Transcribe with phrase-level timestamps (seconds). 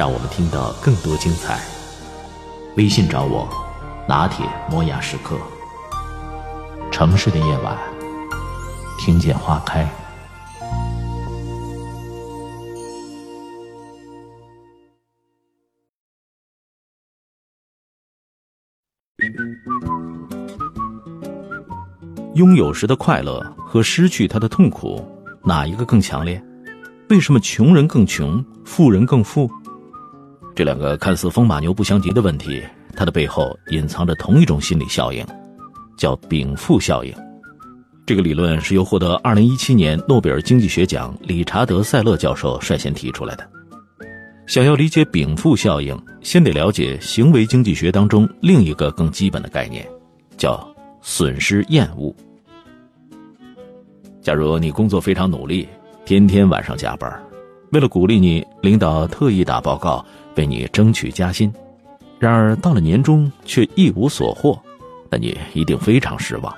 [0.00, 1.60] 让我们听到更多精彩。
[2.78, 3.46] 微信找我，
[4.08, 5.36] 拿铁磨牙时刻。
[6.90, 7.76] 城市的夜晚，
[8.98, 9.86] 听见花开。
[22.32, 25.06] 拥有时的快乐和失去它的痛苦，
[25.44, 26.42] 哪一个更强烈？
[27.10, 29.50] 为什么穷人更穷，富人更富？
[30.60, 32.62] 这两个看似风马牛不相及的问题，
[32.94, 35.26] 它的背后隐藏着同一种心理效应，
[35.96, 37.10] 叫禀赋效应。
[38.04, 43.50] 这个理论是由获得2017年诺贝尔经济学奖理查德·塞勒教授率先提出来的。
[44.46, 49.88] 想要理解禀赋效应，先得了解行为经济学当中另一个更基本的概念，
[50.36, 50.62] 叫
[51.00, 52.14] 损失厌恶。
[54.20, 55.66] 假如你工作非常努力，
[56.04, 57.10] 天天晚上加班，
[57.72, 60.04] 为了鼓励你，领导特意打报告
[60.36, 61.52] 为你争取加薪，
[62.18, 64.60] 然而到了年终却一无所获，
[65.10, 66.54] 那你一定非常失望。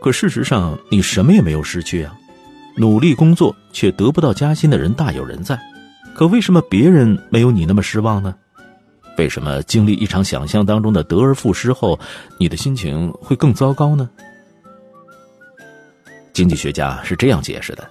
[0.00, 2.16] 可事实上，你什么也没有失去啊！
[2.76, 5.58] 努力工作却得不到加薪的人大有人在，
[6.14, 8.34] 可为什么别人没有你那么失望呢？
[9.18, 11.98] 为什么经历一场想象当中的得而复失后，
[12.38, 14.08] 你的心情会更糟糕呢？
[16.34, 17.90] 经济学家是这样解释的：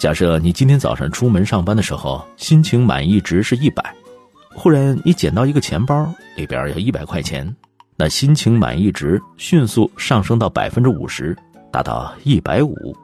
[0.00, 3.94] 假设你今天早上出门上班的时候，心情满意值是一百，
[4.54, 7.54] 忽然你捡到一个钱包，里边有一百块钱，
[7.96, 11.36] 那心情满意值迅速上升到百分之五十，
[11.70, 12.96] 达到一百五。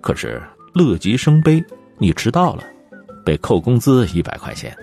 [0.00, 0.42] 可是
[0.72, 1.62] 乐极生悲，
[1.98, 2.64] 你迟到了，
[3.22, 4.74] 被扣工资一百块钱，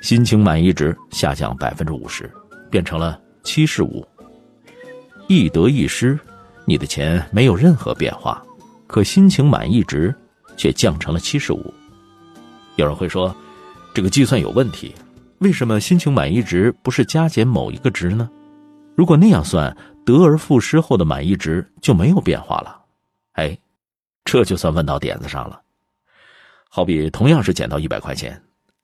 [0.00, 2.30] 心情满意值下降百分之五十，
[2.70, 4.02] 变成了七十五。
[5.28, 6.18] 一得一失，
[6.64, 8.42] 你的钱没有任何变化。
[8.86, 10.14] 可心情满意值
[10.62, 11.74] 却降成了七十五。
[12.76, 13.34] 有人会说，
[13.92, 14.94] 这个计算有问题，
[15.38, 18.30] 为什么心情满意值不是加减某一个值呢？
[18.94, 22.80] 如果那样算，得而复失后的满意值就没有变化了。
[23.32, 23.58] 哎，
[24.24, 25.62] 这就算问到点子上了。
[26.68, 28.40] 好比同样是捡到一百块钱，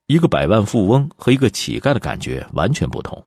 [0.08, 3.24] 一个百万富翁和一个乞丐的感觉完全不同。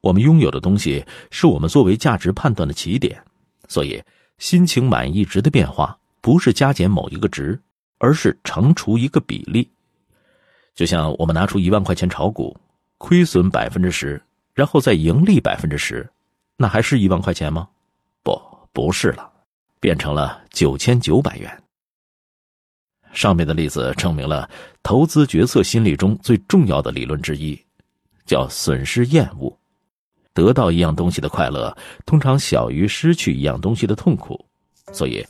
[0.00, 3.20] 我们拥有的东西是我们作为价值判断的起点，
[3.66, 4.00] 所以。
[4.36, 7.60] 心情满意值的变化不是加减某一个值，
[7.98, 9.70] 而是乘除一个比例。
[10.74, 12.56] 就像我们拿出一万块钱炒股，
[12.96, 14.18] 亏损百分之十，
[14.54, 16.08] 然后再盈利百分之十，
[16.56, 17.68] 那还是一万块钱吗？
[18.22, 18.40] 不，
[18.72, 19.30] 不是了，
[19.80, 21.62] 变成了九千九百元。
[23.12, 24.48] 上面的例子证明了
[24.82, 27.54] 投资决策心理中最重要的理论之一，
[28.24, 29.54] 叫损失厌恶。
[30.32, 34.42] 得到一样东西的快乐，通常小于失去一样东西的痛苦，
[34.90, 35.22] 所以，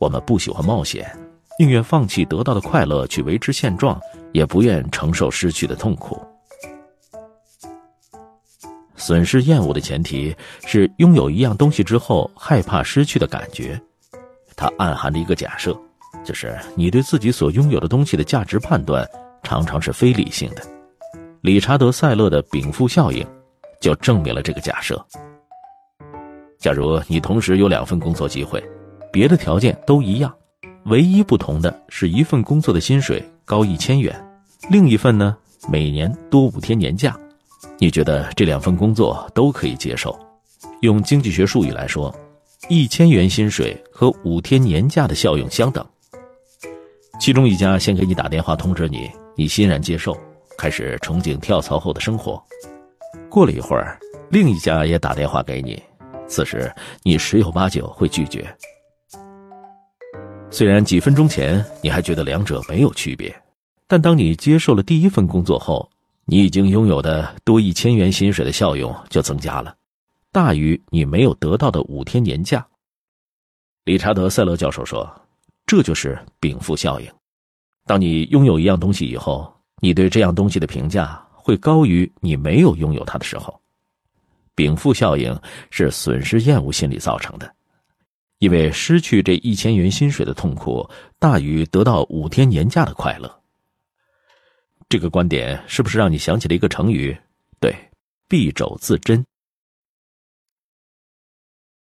[0.00, 1.14] 我们不喜欢冒险，
[1.58, 4.00] 宁愿放弃得到的快乐去维持现状，
[4.32, 6.18] 也不愿承受失去的痛苦。
[8.96, 10.34] 损失厌恶的前提
[10.64, 13.78] 是拥有一样东西之后害怕失去的感觉，
[14.56, 15.78] 它暗含着一个假设，
[16.24, 19.06] 就是你对自己所拥有的东西的价值判断
[19.42, 20.62] 常常是非理性的。
[21.42, 23.26] 理查德·塞勒的禀赋效应。
[23.80, 25.02] 就证明了这个假设。
[26.58, 28.62] 假如你同时有两份工作机会，
[29.12, 30.32] 别的条件都一样，
[30.84, 34.14] 唯一不同的是一份工作的薪水高一千元，
[34.70, 35.36] 另一份呢
[35.68, 37.18] 每年多五天年假，
[37.78, 40.18] 你觉得这两份工作都可以接受？
[40.82, 42.14] 用经济学术语来说，
[42.68, 45.84] 一千元薪水和五天年假的效用相等。
[47.20, 50.16] 其中一家先给你打电话通知你，你欣然接受，
[50.56, 52.42] 开始憧憬跳槽后的生活。
[53.28, 53.98] 过了一会儿，
[54.30, 55.82] 另一家也打电话给你，
[56.26, 56.72] 此时
[57.02, 58.46] 你十有八九会拒绝。
[60.50, 63.34] 虽然几分钟前你还觉得两者没有区别，
[63.86, 65.88] 但当你接受了第一份工作后，
[66.24, 69.74] 你已经拥有的多一千元薪水的效用就增加了，
[70.32, 72.66] 大于你没有得到的五天年假。
[73.84, 75.08] 理查德·塞勒教授说
[75.66, 77.10] ：“这就是禀赋效应。
[77.86, 83.58] 当你拥有一样东西以后，你对这样东西的评价。”会高于你没有拥有它的时候，
[84.54, 85.36] 禀赋效应
[85.70, 87.50] 是损失厌恶心理造成的，
[88.40, 90.88] 因为失去这一千元薪水的痛苦
[91.18, 93.40] 大于得到五天年假的快乐。
[94.88, 97.16] 这个观点是不是让你想起了一个成语？
[97.60, 97.72] 对，
[98.28, 99.24] 敝帚自珍。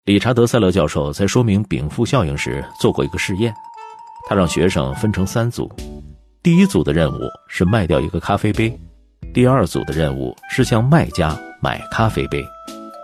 [0.06, 3.54] 理查德·塞勒教授在说明禀赋效应时做过一个试验，
[4.28, 5.72] 他让学生分成三组，
[6.42, 8.76] 第一组的任务是卖掉一个咖啡杯，
[9.36, 12.44] 第二组的任务是向卖家买咖啡杯，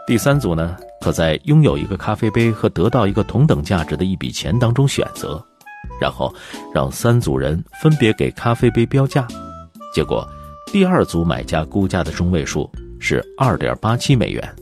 [0.07, 5.39] 第三组呢，可在拥有一个咖啡杯和得到一个同等价值的一笔钱当中选择，
[6.01, 6.33] 然后
[6.73, 9.27] 让三组人分别给咖啡杯标价，
[9.93, 10.27] 结果，
[10.73, 12.67] 第二组买家估价的中位数
[12.99, 14.55] 是二点八七美元。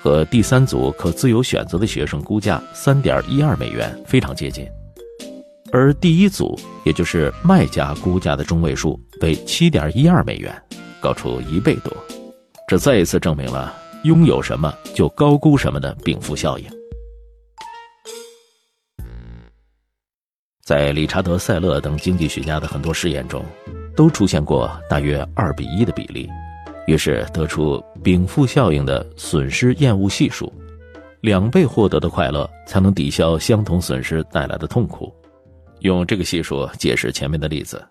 [0.00, 4.66] 和第三组可自由选择的学生估价三点一二美元非常接近，
[5.72, 10.50] 而第一组，也就是卖家估价的中位数为七点一二美元，
[11.02, 11.92] 高出一倍多。
[12.66, 13.74] 这再一次证明了
[14.04, 16.66] 拥有什么就高估什么的禀赋效应。
[20.64, 23.44] 在理查德·塞勒等经济学家的很多试验中，
[23.96, 26.28] 都出现过大约二比一的比例。
[26.86, 30.52] 于是得出禀赋效应的损失厌恶系数，
[31.20, 35.14] 两倍获得的快乐才能抵消相同损失带来的痛苦。
[35.80, 37.84] 用这个系数解释前面的例子：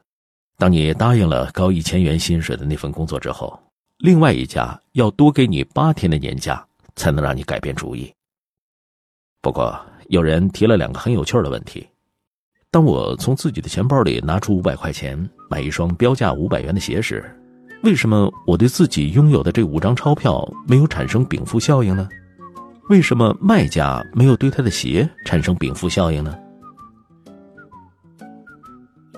[0.57, 3.57] 当你答应了高一千元薪水的那份工作之后，
[4.01, 6.65] 另外一家要多给你八天的年假，
[6.95, 8.11] 才能让你改变主意。
[9.43, 11.87] 不过，有人提了两个很有趣的问题：
[12.71, 17.23] 当我从自己的钱包里拿出五百块钱买一双标价五百元的鞋时，
[17.83, 22.09] 为什么我对自己拥有的这五张钞票没有产生禀赋效应呢？
[22.89, 26.35] 为什么卖家没有对他的鞋产生禀赋效应呢？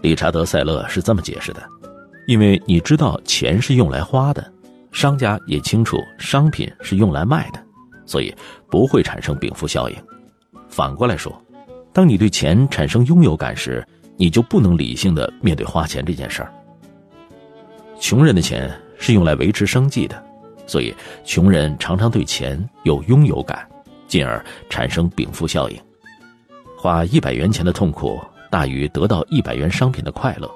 [0.02, 1.64] 理查德·塞勒是这么解释的：
[2.28, 4.54] 因为你知道钱是用来花的，
[4.94, 7.62] 商家也清楚商品是用来卖的，
[8.06, 8.34] 所以
[8.70, 9.96] 不会产生禀赋效应。
[10.70, 11.36] 反过来说，
[11.92, 13.86] 当你对钱产生拥有感时，
[14.16, 16.54] 你就不能理性的面对花钱这件事儿。
[18.00, 20.24] 穷人的钱是用来维持生计的，
[20.68, 20.94] 所以
[21.26, 23.68] 穷人常常对钱有拥有感，
[24.08, 25.78] 进而产生禀赋效应。
[26.78, 30.50] 花一百元钱的痛苦大于得到一百元商品的快乐。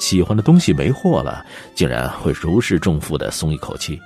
[0.00, 1.44] 喜欢的东西没货了，
[1.74, 4.00] 竟然会如释重负的松一口气。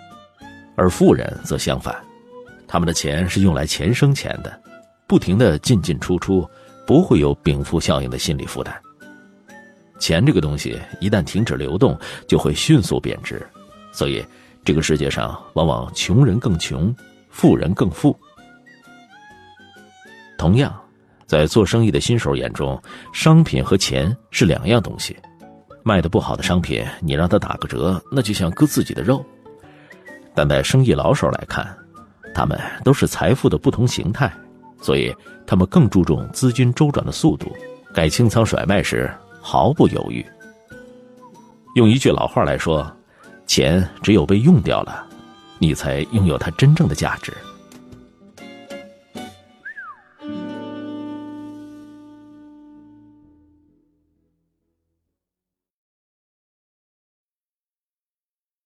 [0.77, 1.97] 而富人则相反，
[2.67, 4.61] 他们的钱是用来钱生钱的，
[5.07, 6.47] 不停的进进出出，
[6.87, 8.75] 不会有禀赋效应的心理负担。
[10.01, 13.47] 钱这个东西一旦停止流动，就会迅速贬值，
[13.93, 14.23] 所以
[14.65, 16.95] 这个世界上往往穷人更穷，
[17.31, 18.19] 富人更富。
[20.37, 20.79] 同样，
[21.25, 22.83] 在做生意的新手眼中，
[23.13, 25.17] 商品和钱是两样东西。
[25.85, 29.25] 卖的不好的商品，你让他打个折，那就像割自己的肉；
[30.35, 31.77] 但在生意老手来看，
[32.35, 34.33] 他们都是财富的不同形态，
[34.81, 35.15] 所以
[35.47, 37.55] 他们更注重资金周转的速度，
[37.95, 39.09] 该清仓甩卖时。
[39.47, 40.25] 毫不犹豫。
[41.75, 42.91] 用一句老话来说，
[43.47, 45.07] 钱只有被用掉了，
[45.59, 47.31] 你才拥有它真正的价值。